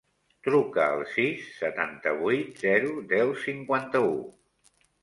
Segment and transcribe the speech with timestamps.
[0.45, 4.15] Truca al sis, setanta-vuit, zero, deu, cinquanta-u.